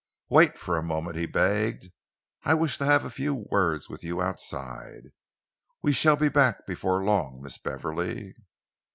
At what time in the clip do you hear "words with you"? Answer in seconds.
3.35-4.19